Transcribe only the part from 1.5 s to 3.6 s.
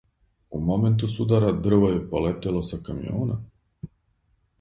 дрво је полетело са камиона.